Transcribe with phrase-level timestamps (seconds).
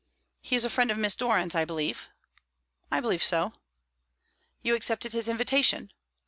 [0.41, 2.09] "He is a friend of Miss Doran's, I believe?"
[2.91, 3.53] "I believe so."
[4.63, 5.91] "You accepted his invitation?"